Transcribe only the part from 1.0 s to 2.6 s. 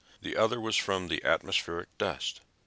the atmospheric dust.